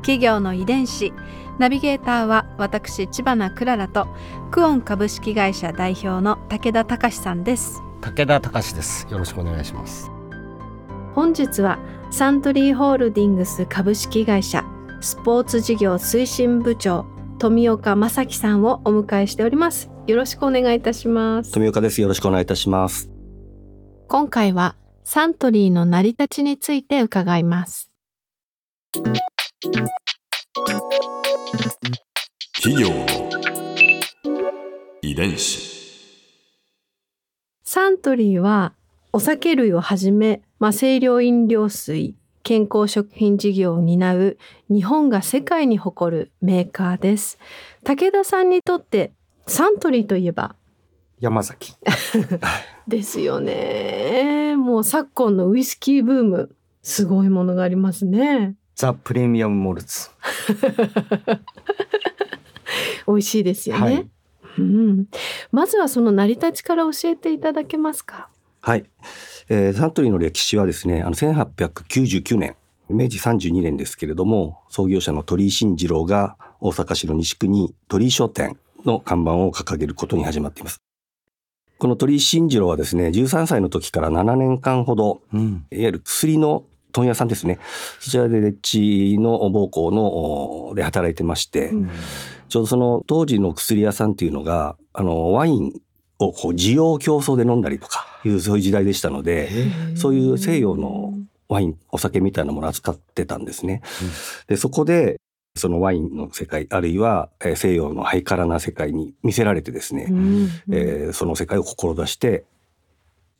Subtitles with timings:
[0.00, 1.12] 企業の遺伝子
[1.58, 4.08] ナビゲーターは私千葉なクララと
[4.50, 9.06] クオン株式会社代表の武田隆さんです武田隆です。
[9.10, 10.10] よろしくお願いします。
[11.14, 11.78] 本日は
[12.10, 14.64] サントリーホールディングス株式会社
[15.00, 17.06] スポーツ事業推進部長
[17.38, 22.00] 富岡正樹さんをお迎えしておりますよろしくお願いいたします富岡です。
[22.00, 23.10] よろしくお願いいたします。
[24.08, 27.90] 今回はサントリーの成り立ちについて伺います
[32.62, 33.06] 企業の
[35.02, 36.24] 遺伝子。
[37.62, 38.72] サントリーは
[39.12, 44.38] お酒類をはじめ、まあ、清涼飲料水健康食品事業を担う
[44.70, 47.38] 日本が世界に誇るメーカーです
[47.84, 49.12] 武田さんにとって
[49.46, 50.54] サントリーといえば？
[51.18, 51.74] 山崎。
[52.88, 60.08] ですよねもう昨今のウイスキーブームすごいものがありますねザ・プレミアム・モルツ。
[63.06, 64.08] 美味しいですよね、はい
[64.58, 65.06] うん、
[65.52, 68.30] まずはその成り立ちから教えていただけますか？
[68.62, 68.86] はい。
[69.50, 72.56] えーサントリーの歴史はですね、あの1899年、
[72.88, 80.80] 明治32年ですけれども、創業者の鳥居慎次郎が大阪市の西区に鳥居商店の看板を掲げることに始まっています。
[81.78, 85.66] この鳥居慎次郎はですね、13歳の時から7年間ほど、うん。
[85.70, 87.58] いわゆる薬の問屋さんですね。
[87.98, 91.70] そちらでレッチの暴行のおで働いてまして、
[92.48, 95.72] ちょうどその当時の薬屋さんっていうのが、あの、ワイン
[96.18, 99.48] をこう需要競争で飲んだりとかいう、そういう時代でしたので、
[99.94, 101.14] そういう西洋の
[101.48, 103.82] ワイン、お酒みたいなものを扱ってたんですね。
[104.46, 105.20] で、そこで、
[105.56, 110.48] そのワインの世界、あるいはえー西洋のハイカラな世界に見せられてですね、うん。
[110.70, 112.44] えーその世界を志して、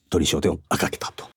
[0.09, 1.29] 鳥商店を開けたと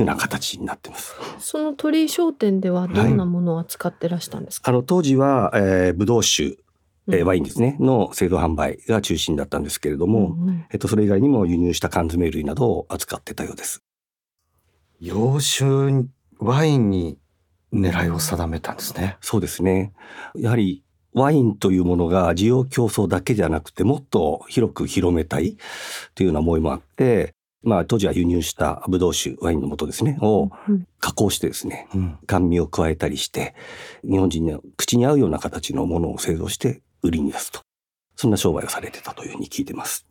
[0.00, 1.14] ような形になってます。
[1.38, 6.58] その鳥居商店ではどんなものを扱ってらしたんですか、あの、当時は、えー、ブドウ酒、
[7.12, 13.82] えワインですね、の製造販売が中心だったんですけれども、うんうんえっと、それ以外にも輸入した缶詰類などを扱ってたようです。
[15.00, 15.64] 洋酒、
[16.38, 17.18] ワインに
[17.72, 19.16] 狙いを定めたんですね。
[19.20, 19.92] そうですね。
[20.34, 25.56] やはり、ワインというものが需要競争だけじゃなくて、もっと広く広めたい
[26.14, 32.18] というような思いもあって、まあ、当時は輸入したブドウ酒、ワインの素ですね、をうん加工してですね、うん。
[32.26, 33.54] 甘味を加えたりして、
[34.02, 37.60] 日本人の口に合うような形のものを製造して売りに出すと。
[38.16, 40.06] そんな商売をされてたというふうに聞いてます。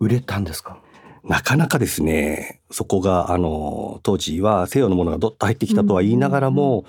[0.00, 0.78] 売れたんですか？
[1.24, 6.84] なかなかですね、そこが、あの、当時は西洋のものがどっと入ってきたとは言いながらも、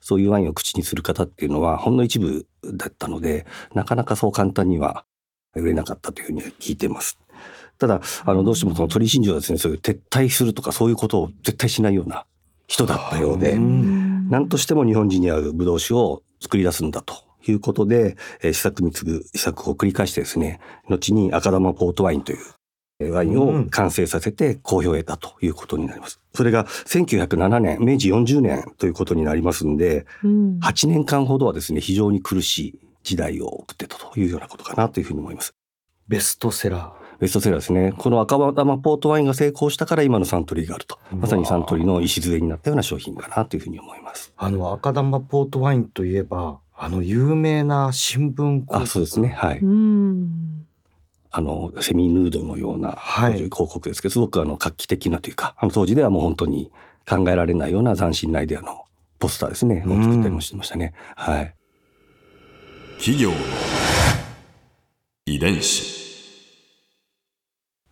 [0.00, 5.04] そういうワインを口にする方っていうのはほんの一部だったので、なかなかそう簡単には
[5.54, 7.18] 売れなかったというふうには聞いてます。
[7.78, 12.26] ただ、あの、どうしてもその鳥居信条はですね、そういう撤退するとかそういうことを絶対しないような
[12.66, 14.28] 人だったようで、うん。
[14.28, 17.14] 何としても日本人に合うブドウ酒を作り出すんだと
[17.46, 22.38] いうことで、えー試作に次ぐ試作を繰り返してですね、後に赤玉ポートワインという
[23.00, 26.20] えーワインを完成させて好評を得たということになります。
[26.34, 30.58] それが1907年、明治40年ということになりますんで、うん。
[30.60, 35.54] 8年間ほどはですね、非常に苦しい時代を送ってたというようなことかなというふうに思います。
[36.08, 37.92] ベストセラベストセラーですね。
[37.96, 40.98] この赤玉ポートワインが成功したから今のサントリーがあると。
[41.12, 44.32] まさにサントリーの礎になったような商品かなというふうに思います。
[44.36, 44.44] ー。
[44.44, 49.28] あの、赤玉ポートワインといえば、あの、有名な新聞広告あ、そうですね。
[49.28, 49.58] はい。
[49.60, 50.64] うん
[51.36, 56.70] あの、セミヌードのようなはい広告ですけど、すごくあの、画期的なというか、あの当時ではもう本当に
[57.08, 58.84] 考えられないような斬新なアイデアの
[59.18, 60.94] ポスターですね、を作ったりもしてましたね。
[61.16, 61.54] はい。
[62.98, 63.36] 企業の
[65.26, 66.03] 遺伝子。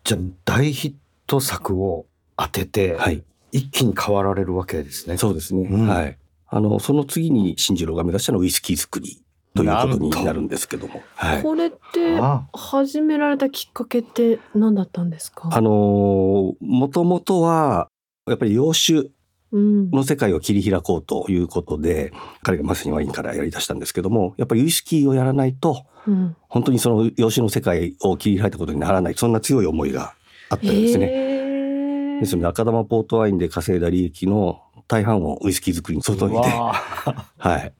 [0.04, 0.94] じゃあ、大ヒッ
[1.26, 2.06] ト作を
[2.37, 3.22] 当てて、はい。
[3.52, 5.19] 一気に変わられるわけですね。
[5.19, 5.69] そうですね。
[5.70, 6.19] うんはい。
[6.49, 9.22] あの、その次に新次郎が目指したのはウイスキー作り
[9.54, 11.02] ということになるんですけども。
[11.14, 11.43] はい。
[11.43, 15.50] これってあ始められたきっかけって何だったんですか？
[15.52, 17.88] あのー、もともとは、
[18.26, 19.10] やっぱり洋酒うん
[19.52, 22.12] の世界を切り開こうということで、
[22.43, 26.37] 彼がまさにワインからやり出したんですけども、やっぱりウイスキーをやらないと、うん。
[26.49, 30.14] 本当にその洋酒の世界を切り開いたことにならない、そんな強い思いが
[30.49, 32.20] あったんですね。
[32.20, 37.72] ですので、赤玉ポートワインで稼いだ利益の大半をウイスキー作りに外にで、 はい。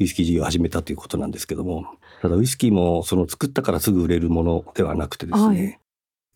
[0.00, 1.84] ウイスキー事業を始めたということなんですけども
[2.22, 5.78] ただウイスキーもその作ったからすぐ売れるものではなくてですね、はい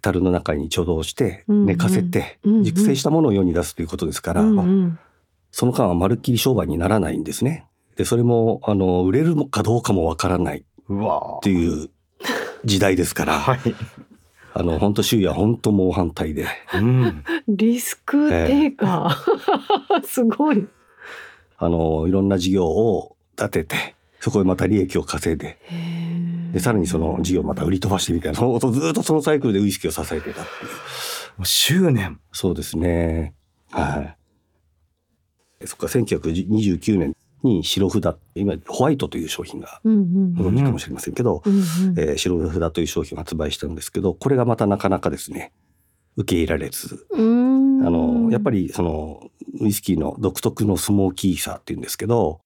[0.05, 4.99] 樽の中に貯蔵して寝かせて熟成したものを世に出すということですから、うんうん
[5.57, 7.65] その間はまるっきり商売にならないんですね。
[7.95, 11.91] でそれもあの売れるかどうかもわからないうわっていう
[12.65, 13.61] 時代ですから、はい。
[14.53, 17.25] あの本当周囲は本当猛反対でうん。
[17.47, 19.17] リスク低下、
[20.03, 20.67] すごい。
[21.57, 25.59] あのいろんな事業を立ててそこでまた利益を稼いで
[26.55, 30.71] でさらにその事業をまた売り飛ばしてみたいなそのずっとそのサイクルでウイスキーを支えてたっていう。
[31.37, 32.21] もう執念。
[32.31, 33.35] そうですね。
[33.73, 34.17] は
[35.61, 35.67] い。
[35.67, 40.35] そっか1929年に白札今ホワイトという商品がうんうん。
[40.35, 41.61] ご存知かもしれませんけど、うんうん。
[41.99, 45.53] えー白札という商品を発売したんですけどこれがまたなかなかですね
[46.17, 47.05] 受け入れられず。
[47.11, 47.85] うーん。
[47.85, 49.29] あのやっぱりその
[49.61, 52.41] ウイスキーの独特のスモーキーさっていうんですけど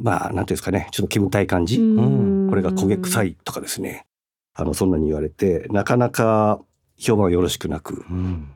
[0.00, 4.04] まあなんていうんですかねちょっと煙たい感じ、うんこれが焦げ臭いとかですね。
[4.52, 6.60] あのそんなに言われてなかなか
[6.98, 8.50] 評判はよろしくなくうん。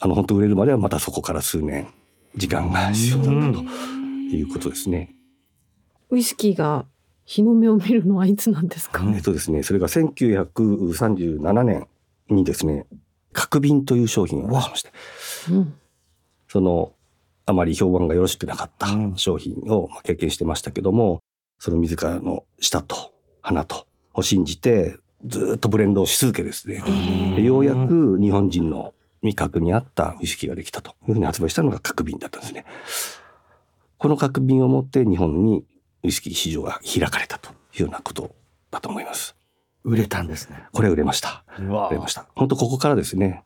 [0.00, 1.86] あの本当売れるまではまたそこから数年
[2.36, 3.64] 時間が必要だったと
[4.34, 5.14] いうことですね。
[6.08, 6.86] ウイスキーが
[7.26, 11.86] 日の目を見るのはいつなんですか、うんえっとですねそれが1937年
[12.30, 12.86] にですね
[13.34, 14.90] 角瓶という商品を出しまして。
[15.50, 15.74] うん。
[16.48, 16.94] その
[17.44, 19.16] あまり評判がよろしくなかったうん。
[19.18, 21.20] 商品をまあ経験してましたけども、
[21.58, 23.13] その自らの舌と
[23.44, 24.96] 鼻とを信じて
[25.26, 26.82] ずっとブレンドをし続けですね、
[27.36, 32.64] でようやく日本人の味覚に合ったウイスキーができたというふうに発売したのが角瓶だったんですね。
[33.98, 35.64] この角瓶を持って日本に
[36.02, 38.34] ウイスキー市場が開かれたというようなこと
[38.70, 39.34] だと思います。
[39.82, 40.64] 売れたんですね。
[40.72, 41.44] これ売れました。
[41.58, 41.62] 売
[41.92, 42.26] れました。
[42.34, 43.44] 本当ここからですね。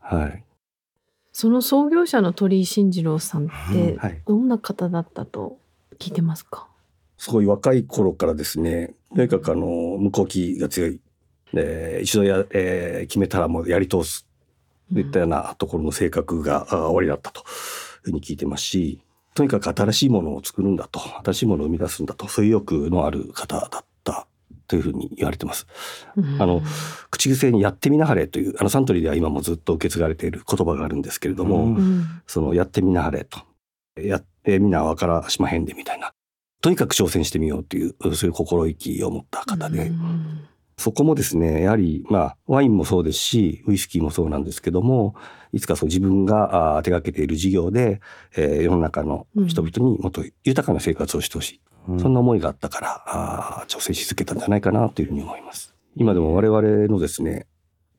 [0.00, 0.44] はい。
[1.32, 4.22] その創業者の鳥居慎次郎さんってはい。
[4.26, 5.58] どんな方だったと
[5.98, 6.68] 聞いてますか、
[7.18, 9.66] すごい若い頃からですね、とにかくあの、
[9.98, 11.00] 向こう気が強い。
[11.52, 14.26] で一度や、えー決めたらもうやり通す
[14.92, 17.44] といったようなところの性格があおありだったという
[18.02, 19.00] ふうに聞いてますし、
[19.34, 24.26] とにかく新しいものを作るんだと、新しいものを生み出すんだと、そういう欲のある方だった
[24.66, 25.66] というふうに言われてます。
[26.16, 26.62] うんあの
[27.10, 33.40] 口癖にやってみなはれという、あのサントリーでは今もずっと受け継がれている言葉があるんですけれども、うんうんそのやってみなはれと。
[33.96, 36.12] やってみなわからしまへんでみたいな。
[36.60, 40.40] とにかく挑戦してみようという、そういう心意気を持った方で、うん。
[40.78, 45.14] そこもですね、やはり、まあ、ワインもそうですし、ウイスキーもそうなんですけども、
[45.52, 48.00] いつかそう自分が手掛けている事業で、
[48.36, 51.60] えー世の中の人々にもっと豊かな生活をしてほしい。
[51.88, 52.00] うん。
[52.00, 55.74] そんな思いがあったから、あー挑戦し続けたんじゃないかなというふうに思います。
[55.94, 57.46] 今でも我々のですね、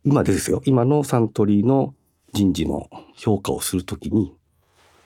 [0.06, 1.96] 今でですよ、今のサントリーの
[2.34, 4.36] 人事の評価をするときに、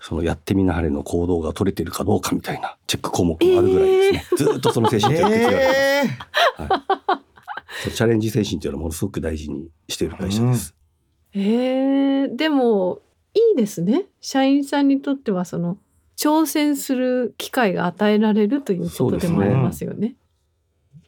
[0.01, 4.25] そのやってみなはれの行動が取れているかどうかみたいなチェック項目があるぐらいですね。
[4.37, 5.77] ずーっとその精神って受け継がれてます。
[5.77, 6.09] え
[7.83, 10.75] そうチャレンジ精神というのはものすごく大事にしている会社です。
[11.33, 12.99] えーでも
[13.33, 15.77] いいですね社員さんにとってはその
[16.17, 20.15] 挑戦する機会が与えられるということでもありますよね。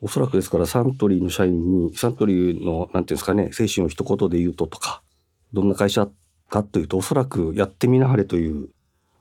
[0.01, 5.01] おそらくですからサントリーの社員にサントリーのなんていうんですかね精神を一言で言うととか
[5.53, 6.07] どんな会社
[6.49, 8.69] かというとおそらくやってみなはれという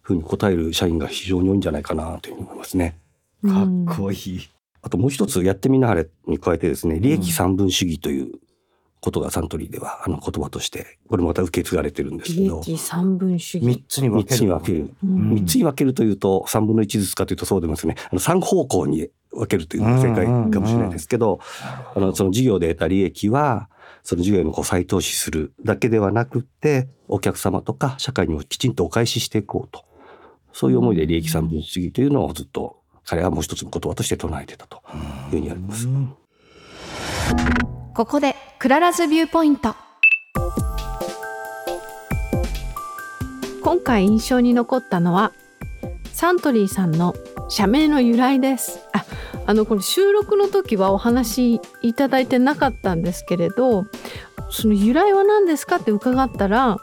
[0.03, 2.99] ふうに答える社員が非常に多いんじゃないかなというふうに思いますね。
[3.47, 4.49] かうんっこいい。
[4.83, 8.33] あともう一つやってみなはれに加えてですね利益三分主義という
[9.01, 13.67] ことがサントリーではあの言葉としてこれまた受け継がれてるんですけど利益三分主義。
[13.67, 14.45] 三つに分三つける。
[14.45, 21.41] に分けるうん三つに分けるというと3分の1ずつかというとそうでもですねあの3方向に分けるというのが正解かもしれないですけど、
[21.95, 23.71] あのその事業で得た利益は
[24.03, 29.85] その事業へのこう再投資するだけではなくってお客様とか社会にもきちんとお返ししていこうと
[30.53, 34.83] そういう思いで利益三分主義というのをずっと彼はもう一つの言葉として唱えてたと
[35.27, 35.89] いうふうにあります。
[35.89, 36.15] うん
[37.95, 39.75] ここで Clara's Viewpoint。
[43.63, 45.33] 今回印象に残ったのは
[46.13, 47.15] サントリーさんの
[47.51, 48.81] 社名の由来です。
[48.93, 49.05] あ
[49.45, 53.87] あのこれ収録の時はお話いただいてなかったんですけれど
[54.51, 56.79] その由来は何ですかって伺ったら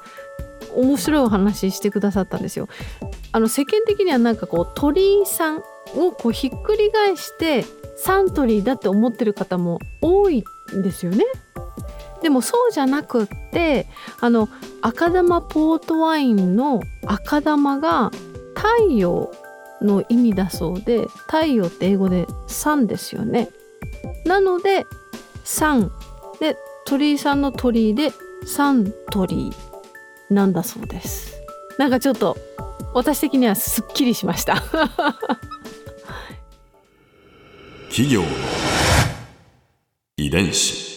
[0.75, 2.67] 面白いお話してくださったんですよ
[3.31, 7.63] あの世間的にはなんかこう鳥居さんをこうひっくり返して
[7.97, 10.43] サントリーだって思ってる方も多い
[10.73, 11.25] んですよね。
[12.21, 13.85] でもそうじゃなくって
[14.19, 14.49] あの
[14.81, 18.11] 赤玉ポートワインの赤玉が
[18.55, 19.31] 太陽
[19.81, 23.49] の意味だそうで太陽って英語で「サン」ですよね。
[24.25, 24.85] なので
[25.45, 25.91] 「サン」
[26.41, 28.11] で鳥居さんの鳥居で
[28.45, 29.53] 「サントリー」
[30.33, 31.37] なんだそうです。
[31.77, 32.35] なんかちょっと
[32.93, 34.63] 私的にはすっきりしました。
[37.89, 38.27] 企業の
[40.17, 40.89] 遺伝子。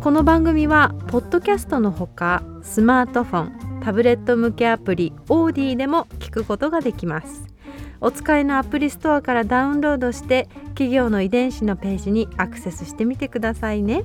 [0.00, 7.54] この番組はポッドキャストのほかスマートフォンタブレット向けアプリオーディでも聞くことができます。
[8.00, 14.04] お使いのアプリストアからダウンロードして企業の遺伝子のページにアクセスしてみてくださいね